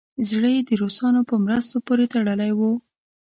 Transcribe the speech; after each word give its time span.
زړه 0.29 0.49
یې 0.55 0.61
د 0.69 0.71
روسانو 0.81 1.21
په 1.29 1.35
مرستو 1.45 1.77
پورې 1.87 2.05
تړلی 2.13 2.51
وو. 2.57 2.71